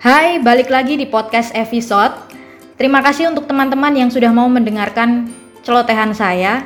[0.00, 2.32] Hai, balik lagi di podcast episode.
[2.80, 5.28] Terima kasih untuk teman-teman yang sudah mau mendengarkan
[5.60, 6.64] celotehan saya.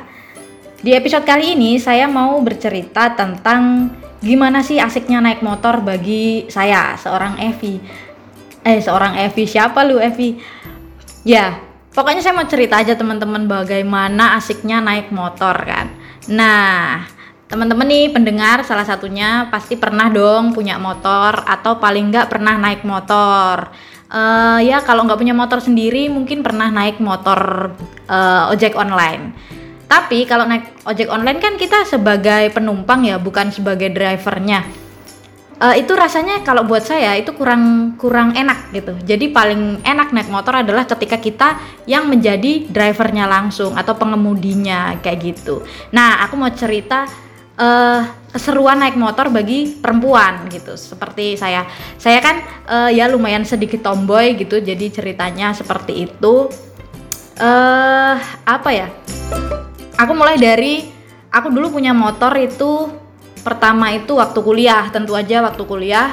[0.79, 3.91] Di episode kali ini saya mau bercerita tentang
[4.23, 7.75] gimana sih asiknya naik motor bagi saya, seorang Evi.
[8.63, 10.39] Eh, seorang Evi, siapa lu Evi?
[11.27, 11.59] Ya,
[11.91, 15.91] pokoknya saya mau cerita aja teman-teman bagaimana asiknya naik motor kan.
[16.31, 17.03] Nah,
[17.45, 22.81] teman-teman nih pendengar salah satunya pasti pernah dong punya motor atau paling nggak pernah naik
[22.81, 23.69] motor.
[24.05, 27.73] Uh, ya kalau nggak punya motor sendiri mungkin pernah naik motor
[28.09, 29.33] uh, ojek online.
[29.85, 34.65] Tapi kalau naik ojek online kan kita sebagai penumpang ya bukan sebagai drivernya.
[35.55, 38.91] Uh, itu rasanya kalau buat saya itu kurang kurang enak gitu.
[39.05, 45.19] Jadi paling enak naik motor adalah ketika kita yang menjadi drivernya langsung atau pengemudinya kayak
[45.33, 45.63] gitu.
[45.93, 47.24] Nah aku mau cerita
[47.59, 50.75] uh, keseruan naik motor bagi perempuan gitu.
[50.75, 51.63] Seperti saya.
[51.95, 52.35] Saya kan
[52.67, 56.51] uh, ya lumayan sedikit tomboy gitu jadi ceritanya seperti itu.
[57.35, 58.15] Uh,
[58.47, 58.87] apa ya?
[59.95, 60.87] Aku mulai dari
[61.31, 62.91] aku dulu punya motor itu
[63.43, 66.11] pertama itu waktu kuliah tentu aja waktu kuliah.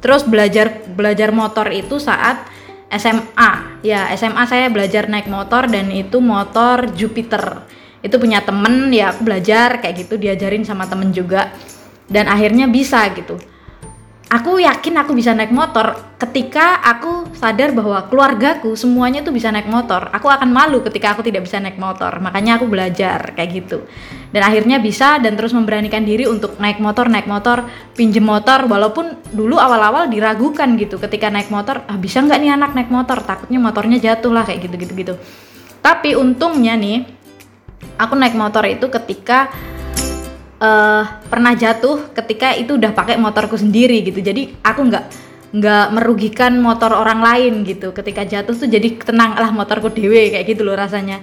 [0.00, 2.46] Terus belajar belajar motor itu saat
[2.94, 7.66] SMA ya SMA saya belajar naik motor dan itu motor Jupiter
[8.04, 11.48] itu punya temen ya aku belajar kayak gitu diajarin sama temen juga.
[12.04, 13.40] Dan akhirnya bisa gitu.
[14.28, 19.70] Aku yakin aku bisa naik motor ketika aku sadar bahwa keluargaku semuanya tuh bisa naik
[19.70, 20.10] motor.
[20.12, 22.12] Aku akan malu ketika aku tidak bisa naik motor.
[22.20, 23.88] Makanya aku belajar kayak gitu.
[24.34, 27.64] Dan akhirnya bisa dan terus memberanikan diri untuk naik motor naik motor
[27.96, 28.68] pinjem motor.
[28.68, 33.24] Walaupun dulu awal-awal diragukan gitu ketika naik motor ah bisa nggak nih anak naik motor?
[33.24, 35.16] Takutnya motornya jatuh lah kayak gitu gitu gitu
[35.84, 37.04] tapi untungnya nih
[37.96, 39.52] aku naik motor itu ketika
[40.60, 44.20] uh, pernah jatuh ketika itu udah pakai motorku sendiri gitu.
[44.20, 45.04] Jadi aku nggak
[45.54, 47.94] nggak merugikan motor orang lain gitu.
[47.94, 51.22] Ketika jatuh tuh jadi tenang lah motorku dewe kayak gitu loh rasanya.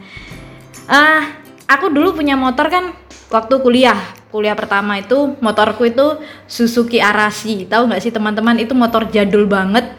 [0.87, 1.21] Ah uh,
[1.67, 2.95] aku dulu punya motor kan
[3.31, 3.99] waktu kuliah.
[4.31, 6.15] Kuliah pertama itu motorku itu
[6.47, 8.55] Suzuki Arashi tahu nggak sih teman-teman?
[8.63, 9.91] Itu motor jadul banget.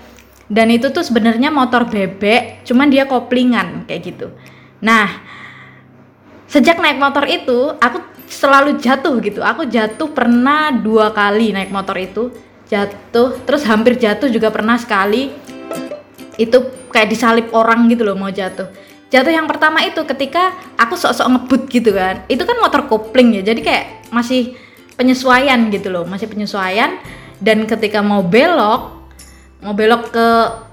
[0.53, 4.33] Dan itu tuh sebenarnya motor bebek cuman dia koplingan kayak gitu.
[4.85, 5.22] Nah
[6.53, 9.41] sejak naik motor itu aku selalu jatuh gitu.
[9.41, 12.29] Aku jatuh pernah dua kali naik motor itu.
[12.69, 15.33] Jatuh terus hampir jatuh juga pernah sekali.
[16.37, 18.69] Itu kayak disalip orang gitu loh mau jatuh.
[19.09, 22.29] Jatuh yang pertama itu ketika aku sok-sok ngebut gitu kan.
[22.29, 24.53] Itu kan motor kopling ya jadi kayak masih
[24.97, 27.01] penyesuaian gitu loh masih penyesuaian.
[27.41, 29.01] Dan ketika mau belok
[29.65, 30.29] mau belok ke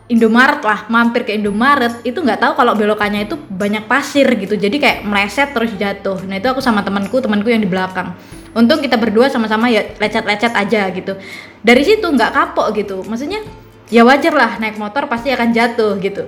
[0.09, 4.57] Indomaret lah mampir ke Indomaret itu nggak tahu kalau belokannya itu banyak pasir gitu.
[4.57, 6.25] Jadi kayak meleset terus jatuh.
[6.25, 8.17] Nah itu aku sama temanku temanku yang di belakang.
[8.57, 11.13] Untung kita berdua sama-sama ya lecet-lecet aja gitu.
[11.61, 13.05] Dari situ nggak kapok gitu.
[13.05, 13.45] Maksudnya
[13.93, 16.25] ya wajar lah naik motor pasti akan jatuh gitu.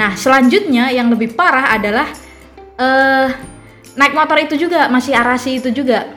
[0.00, 2.08] Nah selanjutnya yang lebih parah adalah
[2.80, 3.28] uh,
[4.00, 6.08] naik motor itu juga masih arasi itu juga.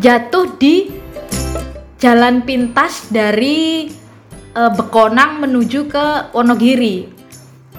[0.00, 0.88] Jatuh di
[2.00, 3.86] jalan pintas dari
[4.56, 7.08] uh, Bekonang menuju ke Wonogiri.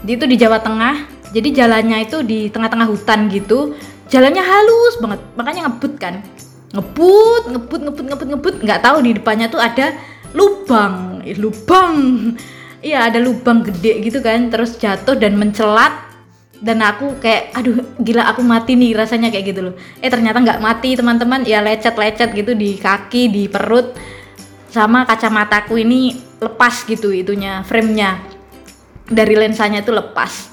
[0.03, 1.09] Itu di Jawa Tengah.
[1.33, 3.73] Jadi jalannya itu di tengah-tengah hutan gitu.
[4.11, 6.21] Jalannya halus banget, makanya ngebut kan.
[6.73, 8.55] Ngebut, ngebut, ngebut, ngebut, ngebut.
[8.61, 9.97] Nggak tahu di depannya tuh ada
[10.37, 11.95] lubang, eh, lubang.
[12.83, 16.03] Iya ada lubang gede gitu kan, terus jatuh dan mencelat
[16.63, 20.63] dan aku kayak aduh gila aku mati nih rasanya kayak gitu loh eh ternyata nggak
[20.63, 23.99] mati teman-teman ya lecet-lecet gitu di kaki di perut
[24.73, 28.17] sama kacamataku ini lepas gitu itunya framenya.
[29.05, 30.49] Dari lensanya itu lepas.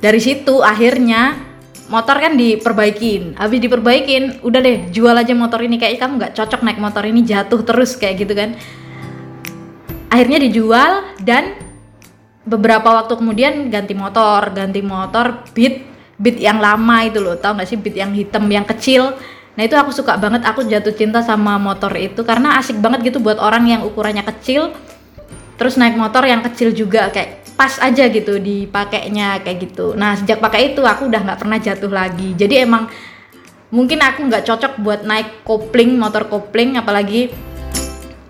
[0.00, 1.36] Dari situ akhirnya
[1.92, 3.36] motor kan diperbaikin.
[3.36, 5.76] Habis diperbaikin udah deh jual aja motor ini.
[5.76, 8.56] Kayak kamu nggak cocok naik motor ini jatuh terus kayak gitu kan.
[10.08, 11.60] Akhirnya dijual dan
[12.48, 15.84] beberapa waktu kemudian ganti motor ganti motor beat
[16.16, 17.36] beat yang lama itu loh.
[17.36, 19.12] Tau gak sih beat yang hitam yang kecil
[19.52, 23.18] Nah itu aku suka banget, aku jatuh cinta sama motor itu karena asik banget gitu
[23.20, 24.72] buat orang yang ukurannya kecil,
[25.60, 29.92] terus naik motor yang kecil juga kayak pas aja gitu dipakainya kayak gitu.
[29.92, 32.32] Nah sejak pakai itu aku udah nggak pernah jatuh lagi.
[32.32, 32.88] Jadi emang
[33.68, 37.28] mungkin aku nggak cocok buat naik kopling, motor kopling, apalagi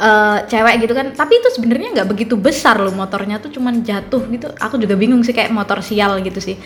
[0.03, 1.15] uh, cewek gitu kan.
[1.15, 4.51] Tapi itu sebenarnya nggak begitu besar loh motornya tuh cuman jatuh gitu.
[4.59, 6.59] Aku juga bingung sih kayak motor sial gitu sih.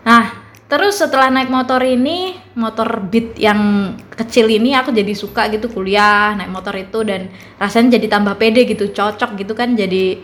[0.00, 5.70] Nah Terus setelah naik motor ini, motor beat yang kecil ini aku jadi suka gitu
[5.70, 10.18] kuliah naik motor itu dan rasanya jadi tambah pede gitu, cocok gitu kan jadi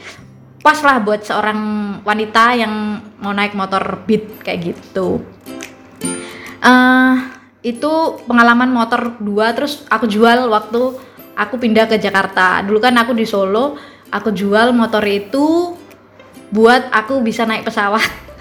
[0.59, 1.61] pas lah buat seorang
[2.03, 5.23] wanita yang mau naik motor beat kayak gitu.
[6.59, 7.23] Uh,
[7.63, 10.99] itu pengalaman motor dua terus aku jual waktu
[11.39, 12.67] aku pindah ke Jakarta.
[12.67, 13.79] Dulu kan aku di Solo,
[14.11, 15.79] aku jual motor itu
[16.51, 18.03] buat aku bisa naik pesawat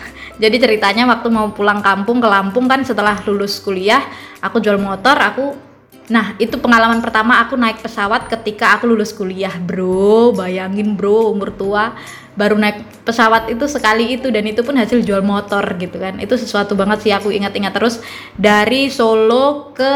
[0.42, 4.02] jadi ceritanya waktu mau pulang kampung ke Lampung kan setelah lulus kuliah
[4.42, 5.70] aku jual motor aku
[6.12, 10.36] Nah, itu pengalaman pertama aku naik pesawat ketika aku lulus kuliah, bro.
[10.36, 11.96] Bayangin, bro, umur tua
[12.32, 16.20] baru naik pesawat itu sekali itu dan itu pun hasil jual motor gitu kan.
[16.20, 18.04] Itu sesuatu banget sih aku ingat-ingat terus
[18.36, 19.96] dari Solo ke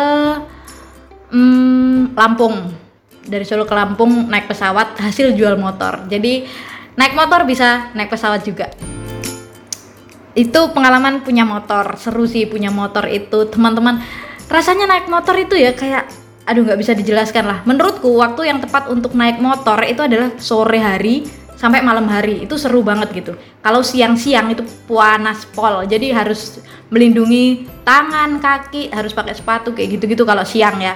[1.35, 2.71] hmm, Lampung.
[3.27, 6.07] Dari Solo ke Lampung naik pesawat hasil jual motor.
[6.07, 6.47] Jadi
[6.95, 8.71] naik motor bisa naik pesawat juga.
[10.35, 14.03] Itu pengalaman punya motor, seru sih punya motor itu, teman-teman
[14.45, 16.05] rasanya naik motor itu ya kayak
[16.45, 17.59] aduh nggak bisa dijelaskan lah.
[17.65, 21.25] Menurutku waktu yang tepat untuk naik motor itu adalah sore hari
[21.57, 22.45] sampai malam hari.
[22.45, 23.33] Itu seru banget gitu.
[23.65, 25.81] Kalau siang-siang itu panas pol.
[25.89, 26.61] Jadi harus
[26.93, 30.93] melindungi tangan kaki harus pakai sepatu kayak gitu-gitu kalau siang ya.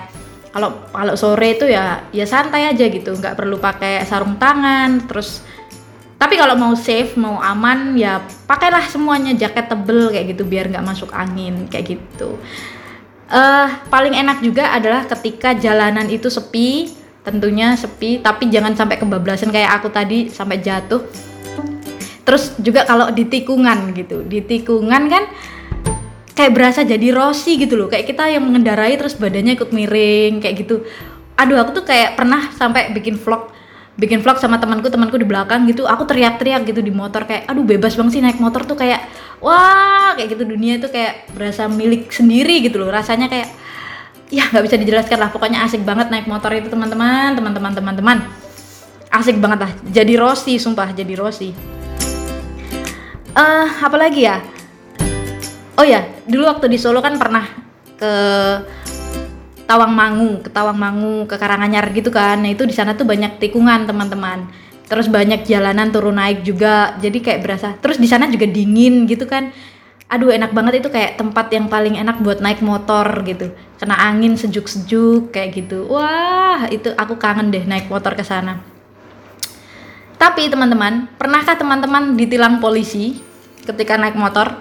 [0.54, 3.18] Kalau kalau sore itu ya ya santai aja gitu.
[3.18, 5.42] Nggak perlu pakai sarung tangan terus
[6.20, 10.84] tapi kalau mau safe mau aman ya pakailah semuanya jaket tebel kayak gitu biar nggak
[10.84, 12.36] masuk angin kayak gitu.
[13.32, 16.92] Uh, paling enak juga adalah ketika jalanan itu sepi
[17.24, 21.08] tentunya sepi tapi jangan sampai kebablasan kayak aku tadi sampai jatuh.
[22.28, 25.24] Terus juga kalau di tikungan gitu di tikungan kan
[26.36, 30.68] kayak berasa jadi Rossi gitu loh kayak kita yang mengendarai terus badannya ikut miring kayak
[30.68, 30.84] gitu.
[31.40, 33.56] Aduh aku tuh kayak pernah sampai bikin vlog
[34.00, 37.68] bikin vlog sama temanku temanku di belakang gitu aku teriak-teriak gitu di motor kayak aduh
[37.68, 39.04] bebas banget sih naik motor tuh kayak
[39.44, 43.52] wah kayak gitu dunia itu kayak berasa milik sendiri gitu loh rasanya kayak
[44.32, 48.20] ya nggak bisa dijelaskan lah pokoknya asik banget naik motor itu teman-teman teman-teman teman-teman.
[49.10, 51.50] Asik banget lah jadi Rossi sumpah jadi Rossi
[53.36, 54.38] uh, eh, apalagi ya?
[55.80, 57.46] Oh ya dulu waktu di Solo kan pernah
[57.96, 58.12] ke
[59.70, 62.42] Tawangmangu, ke Tawangmangu, ke Karanganyar gitu kan.
[62.42, 64.50] Nah, itu di sana tuh banyak tikungan, teman-teman.
[64.90, 66.98] Terus banyak jalanan turun naik juga.
[66.98, 67.78] Jadi kayak berasa.
[67.78, 69.54] Terus di sana juga dingin gitu kan.
[70.10, 73.54] Aduh, enak banget itu kayak tempat yang paling enak buat naik motor gitu.
[73.78, 75.86] Kena angin sejuk-sejuk kayak gitu.
[75.86, 78.66] Wah, itu aku kangen deh naik motor ke sana.
[80.18, 83.22] Tapi teman-teman, pernahkah teman-teman ditilang polisi
[83.70, 84.58] ketika naik motor?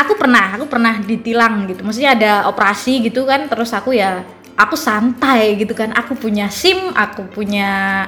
[0.00, 1.84] Aku pernah aku pernah ditilang gitu.
[1.84, 4.24] Maksudnya ada operasi gitu kan terus aku ya
[4.56, 5.92] aku santai gitu kan.
[5.92, 8.04] Aku punya SIM aku punya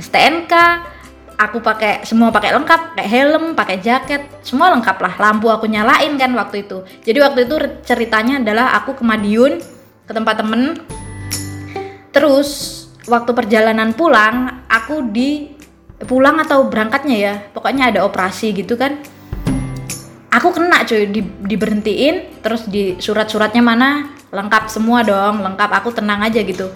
[0.00, 0.52] STNK
[1.34, 5.14] aku pakai semua pakai lengkap pakai helm pakai jaket semua lengkap lah.
[5.20, 6.82] Lampu aku nyalain kan waktu itu.
[7.04, 9.60] Jadi waktu itu ceritanya adalah aku ke Madiun
[10.08, 10.80] ke tempat temen.
[12.14, 15.54] Terus waktu perjalanan pulang aku di
[16.04, 19.00] pulang atau berangkatnya ya pokoknya ada operasi gitu kan
[20.34, 21.06] aku kena cuy.
[21.06, 24.10] Di, diberhentiin terus di surat-suratnya mana?
[24.34, 25.70] Lengkap semua dong lengkap.
[25.78, 26.74] Aku tenang aja gitu.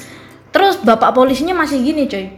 [0.55, 2.31] Terus bapak polisinya masih gini cuy.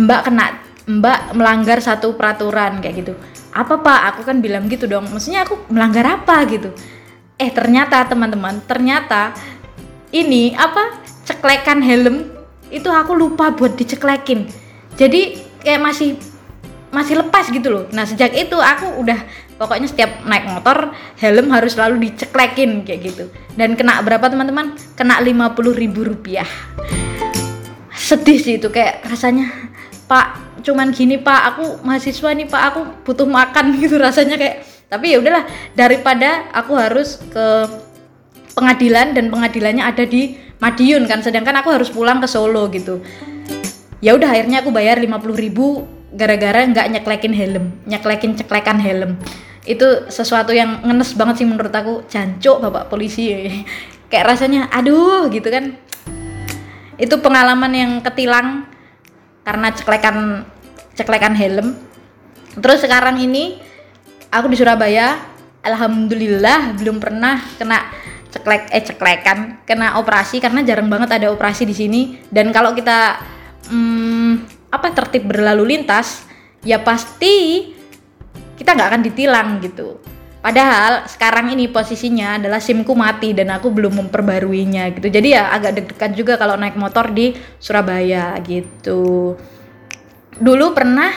[0.00, 0.46] Mbak kena
[0.88, 3.12] mbak melanggar satu peraturan kayak gitu.
[3.52, 4.00] Apa pak?
[4.14, 5.04] Aku kan bilang gitu dong.
[5.12, 6.72] Maksudnya aku melanggar apa gitu?
[7.36, 9.36] Eh ternyata teman-teman ternyata
[10.10, 12.32] ini apa ceklekan helm
[12.72, 14.48] itu aku lupa buat diceklekin.
[14.96, 16.16] Jadi kayak masih
[16.88, 17.84] masih lepas gitu loh.
[17.92, 23.24] Nah sejak itu aku udah pokoknya setiap naik motor helm harus selalu diceklekin kayak gitu.
[23.58, 24.78] Dan kena berapa teman-teman?
[24.94, 26.46] Kena 50 ribu rupiah.
[27.92, 29.50] Sedih sih itu kayak rasanya
[30.08, 34.64] pak cuman gini pak aku mahasiswa nih pak aku butuh makan gitu rasanya kayak.
[34.88, 35.44] Tapi ya udahlah
[35.76, 37.46] daripada aku harus ke
[38.56, 43.04] pengadilan dan pengadilannya ada di Madiun kan sedangkan aku harus pulang ke Solo gitu.
[44.00, 45.84] Ya udah akhirnya aku bayar 50 ribu
[46.14, 49.20] gara-gara nggak nyeklekin helm nyeklekin ceklekan helm
[49.68, 52.00] itu sesuatu yang ngenes banget sih menurut aku.
[52.08, 53.28] Jancuk bapak polisi.
[54.10, 55.76] Kayak rasanya aduh gitu kan.
[56.96, 58.64] Itu pengalaman yang ketilang
[59.44, 60.48] karena ceklekan
[60.96, 61.76] ceklekan helm.
[62.56, 63.60] Terus sekarang ini
[64.32, 65.20] aku di Surabaya
[65.60, 67.92] alhamdulillah belum pernah kena
[68.32, 72.00] ceklek eh ceklekan kena operasi karena jarang banget ada operasi di sini.
[72.32, 73.20] Dan kalau kita
[73.68, 74.32] hmm,
[74.72, 76.24] apa tertib berlalu lintas
[76.64, 77.68] ya pasti
[78.68, 79.96] kita nggak akan ditilang gitu
[80.38, 85.10] Padahal sekarang ini posisinya adalah SIMku mati dan aku belum memperbaruinya gitu.
[85.10, 89.34] Jadi ya agak deg-degan juga kalau naik motor di Surabaya gitu.
[90.38, 91.10] Dulu pernah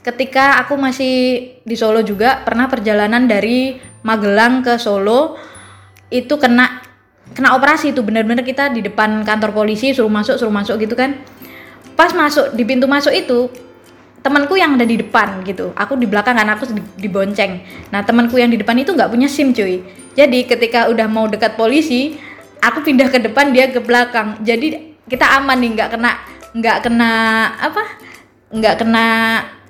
[0.00, 1.14] ketika aku masih
[1.62, 5.36] di Solo juga pernah perjalanan dari Magelang ke Solo
[6.08, 6.80] itu kena
[7.36, 11.20] kena operasi itu bener-bener kita di depan kantor polisi suruh masuk suruh masuk gitu kan.
[11.92, 13.52] Pas masuk di pintu masuk itu
[14.22, 15.74] temanku yang ada di depan gitu.
[15.74, 17.60] Aku di belakang kan aku dibonceng
[17.90, 19.82] nah temanku yang di depan itu nggak punya sim cuy.
[20.14, 22.16] Jadi ketika udah mau dekat polisi
[22.62, 24.38] aku pindah ke depan dia ke belakang.
[24.46, 26.10] Jadi kita aman nih nggak kena
[26.54, 27.12] nggak kena
[27.58, 27.82] apa
[28.54, 29.06] nggak kena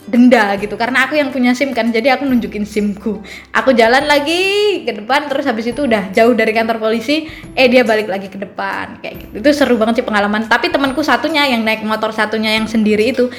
[0.02, 0.74] denda gitu.
[0.74, 3.22] Karena aku yang punya SIM kan jadi aku nunjukin SIMku.
[3.54, 7.86] Aku jalan lagi ke depan terus habis itu udah jauh dari kantor polisi eh dia
[7.86, 8.98] balik lagi ke depan.
[8.98, 9.34] Kayak gitu.
[9.40, 10.50] Itu seru banget sih pengalaman.
[10.50, 13.30] Tapi temanku satunya yang naik motor satunya yang sendiri itu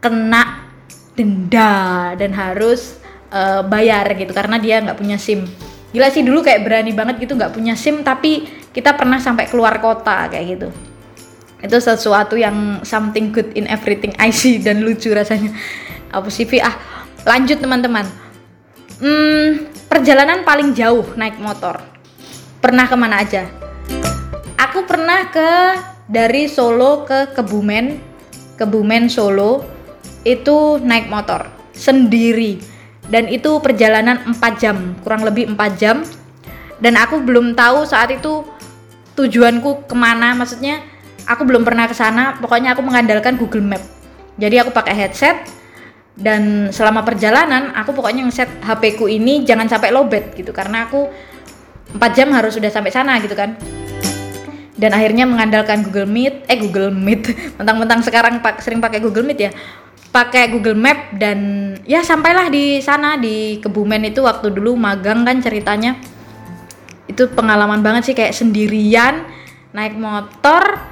[0.00, 0.72] kena
[1.12, 2.96] denda dan harus
[3.28, 5.44] uh, bayar gitu karena dia nggak punya SIM.
[5.92, 9.78] Gila sih dulu kayak berani banget gitu nggak punya SIM tapi kita pernah sampai keluar
[9.78, 10.68] kota kayak gitu.
[11.60, 15.52] Itu sesuatu yang something good in everything I see dan lucu rasanya.
[16.10, 16.74] Apa sih ah
[17.28, 18.08] lanjut teman-teman.
[19.00, 21.80] Hmm, perjalanan paling jauh naik motor.
[22.60, 23.48] Pernah ke mana aja?
[24.60, 25.50] Aku pernah ke
[26.04, 27.96] dari Solo ke Kebumen
[28.60, 29.79] Kebumen Solo
[30.24, 32.60] itu naik motor sendiri.
[33.10, 36.06] Dan itu perjalanan 4 jam kurang lebih 4 jam.
[36.78, 38.46] Dan aku belum tahu saat itu
[39.18, 40.32] tujuanku ke mana.
[40.36, 40.80] Maksudnya
[41.26, 42.38] aku belum pernah ke sana.
[42.38, 43.82] Pokoknya aku mengandalkan Google Map.
[44.38, 45.36] Jadi aku pakai headset.
[46.20, 50.52] Dan selama perjalanan aku pokoknya ngeset HP ku ini jangan sampai lowbat gitu.
[50.52, 51.10] Karena aku
[51.96, 53.58] 4 jam harus sudah sampai sana gitu kan.
[54.80, 57.36] Dan akhirnya mengandalkan Google Meet eh Google Meet.
[57.58, 59.52] Mentang-mentang sekarang pak sering pakai Google Meet ya
[60.10, 65.38] pakai Google Map dan ya sampailah di sana di Kebumen itu waktu dulu magang kan
[65.38, 65.98] ceritanya.
[67.06, 69.26] Itu pengalaman banget sih kayak sendirian
[69.70, 70.82] naik motor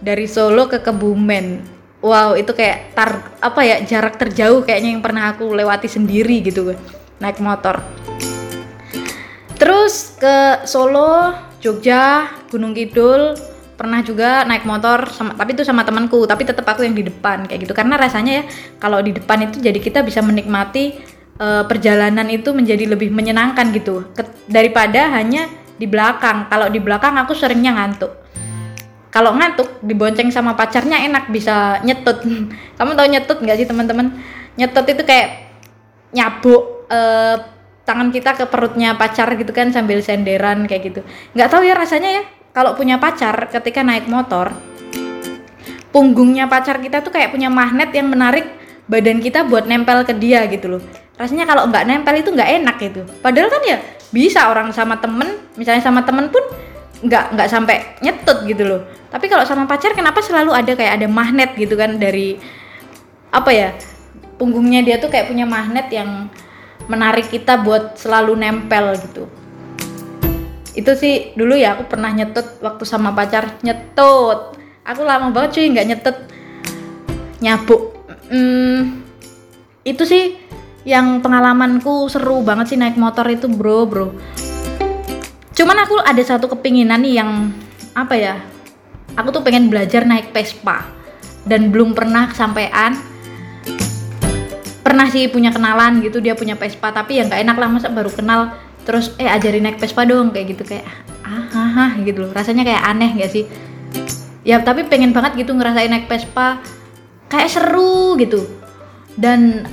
[0.00, 1.76] dari Solo ke Kebumen.
[2.04, 6.76] Wow itu kayak tar apa ya jarak terjauh kayaknya yang pernah aku lewati sendiri gitu
[7.20, 7.80] naik motor.
[9.56, 11.32] Terus ke Solo
[11.64, 13.36] Jogja Gunung Kidul
[13.76, 17.44] pernah juga naik motor sama tapi itu sama temanku tapi tetap aku yang di depan
[17.44, 17.76] kayak gitu.
[17.76, 18.44] Karena rasanya ya
[18.80, 20.96] kalau di depan itu jadi kita bisa menikmati
[21.36, 24.08] uh, perjalanan itu menjadi lebih menyenangkan gitu.
[24.16, 26.48] Ke, daripada hanya di belakang.
[26.48, 28.12] Kalau di belakang aku seringnya ngantuk.
[29.12, 32.24] Kalau ngantuk dibonceng sama pacarnya enak bisa nyetut.
[32.80, 34.12] Kamu tahu nyetut nggak sih teman-teman?
[34.56, 35.52] Nyetut itu kayak
[36.16, 37.36] nyabuk uh,
[37.86, 41.00] tangan kita ke perutnya pacar gitu kan sambil senderan kayak gitu.
[41.36, 42.24] Nggak tahu ya rasanya ya
[42.56, 44.56] kalau punya pacar ketika naik motor
[45.92, 48.48] punggungnya pacar kita tuh kayak punya magnet yang menarik
[48.88, 50.82] badan kita buat nempel ke dia gitu loh.
[51.16, 53.02] Rasanya kalau nggak nempel itu nggak enak gitu.
[53.24, 53.76] Padahal kan ya
[54.12, 56.44] bisa orang sama temen misalnya sama temen pun
[57.00, 58.80] nggak nggak sampai nyetut gitu loh.
[59.08, 62.36] Tapi kalau sama pacar kenapa selalu ada kayak ada magnet gitu kan dari
[63.32, 63.72] apa ya
[64.36, 66.28] punggungnya dia tuh kayak punya magnet yang
[66.92, 69.28] menarik kita buat selalu nempel gitu
[70.76, 73.56] itu sih dulu ya aku pernah nyetut waktu sama pacar.
[73.64, 74.54] Nyetut
[74.84, 76.16] aku lama banget cuy nggak nyetut
[77.40, 77.82] nyabuk.
[78.28, 79.02] Hmm,
[79.82, 80.36] itu sih
[80.86, 84.12] yang pengalamanku seru banget sih naik motor itu bro bro.
[85.56, 87.50] Cuman aku ada satu kepinginan nih yang
[87.96, 88.34] apa ya
[89.16, 90.92] aku tuh pengen belajar naik Vespa.
[91.46, 92.98] Dan belum pernah kesampaian.
[94.82, 96.92] Pernah sih punya kenalan gitu dia punya Vespa.
[96.92, 98.52] Tapi ya nggak enak lah masa baru kenal
[98.86, 100.86] terus eh ajarin naik Vespa dong kayak gitu kayak
[101.26, 102.30] ah ah, ah gitu loh.
[102.30, 103.44] Rasanya kayak aneh gak sih?
[104.46, 106.62] Ya tapi pengen banget gitu ngerasain naik Vespa.
[107.26, 108.46] Kayak seru gitu.
[109.18, 109.66] Dan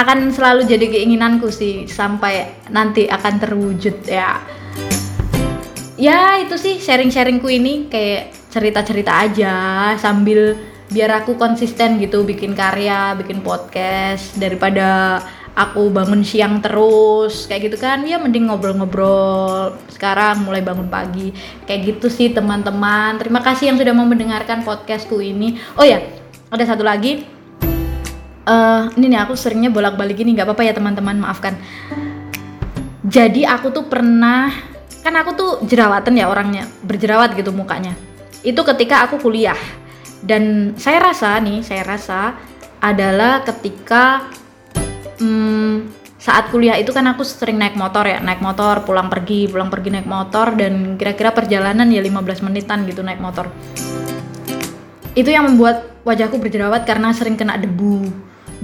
[0.00, 4.40] akan selalu jadi keinginanku sih sampai nanti akan terwujud ya.
[6.00, 7.92] Ya itu sih sharing-sharingku ini.
[7.92, 9.54] Kayak cerita-cerita aja
[10.00, 10.56] sambil
[10.88, 15.20] biar aku konsisten gitu bikin karya, bikin podcast daripada
[15.58, 18.06] aku bangun siang terus kayak gitu kan.
[18.06, 19.74] Ya mending ngobrol-ngobrol.
[19.90, 21.34] Sekarang mulai bangun pagi.
[21.66, 23.18] Kayak gitu sih teman-teman.
[23.18, 25.58] Terima kasih yang sudah mau mendengarkan podcastku ini.
[25.74, 25.98] Oh ya
[26.54, 27.26] ada satu lagi.
[28.48, 31.18] Uh, ini nih aku seringnya bolak-balik gini nggak apa-apa ya teman-teman.
[31.18, 31.58] Maafkan.
[33.02, 34.54] Jadi aku tuh pernah
[35.02, 36.70] kan aku tuh jerawatan ya orangnya.
[36.86, 37.98] Berjerawat gitu mukanya.
[38.46, 39.58] Itu ketika aku kuliah.
[40.18, 42.34] Dan saya rasa nih saya rasa
[42.78, 44.30] adalah ketika
[45.18, 45.74] hmm,
[46.18, 49.94] saat kuliah itu kan aku sering naik motor ya naik motor pulang pergi pulang pergi
[49.94, 53.46] naik motor dan kira-kira perjalanan ya 15 menitan gitu naik motor.
[55.14, 58.10] Itu yang membuat wajahku berjerawat karena sering kena debu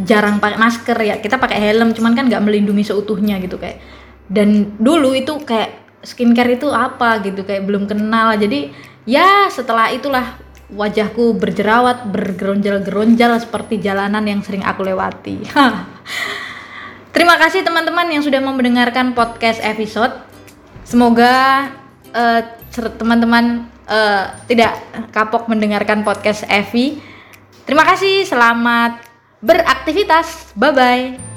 [0.03, 3.79] jarang pakai masker ya kita pakai helm cuman kan nggak melindungi seutuhnya gitu kayak.
[4.27, 8.69] Dan dulu itu kayak skincare itu apa gitu kayak belum kenal jadi
[9.09, 10.37] ya setelah itulah
[10.69, 15.45] wajahku berjerawat bergeronjal-geronjal seperti jalanan yang sering aku lewati
[17.15, 20.13] terima kasih teman-teman yang sudah mendengarkan podcast episode.
[20.85, 21.71] Semoga
[22.13, 22.41] uh,
[23.01, 24.77] teman-teman uh, tidak
[25.15, 27.01] kapok mendengarkan podcast Evi.
[27.65, 29.01] Terima kasih selamat
[29.41, 30.53] beraktivitas.
[30.53, 31.34] Bye bye